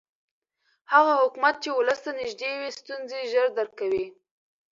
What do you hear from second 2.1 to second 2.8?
نږدې وي